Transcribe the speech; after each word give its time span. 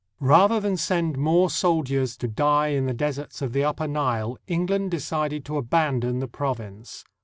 Rather 0.19 0.59
than 0.59 0.75
send 0.77 1.15
more 1.15 1.47
soldiers 1.47 2.17
to 2.17 2.27
die 2.27 2.69
in 2.69 2.87
the 2.87 2.91
deserts 2.95 3.39
of 3.39 3.53
the 3.53 3.63
Upper 3.63 3.87
Nile, 3.87 4.35
England 4.47 4.89
decided 4.89 5.45
to 5.45 5.57
abandon 5.57 6.17
the 6.17 6.27
province. 6.27 7.05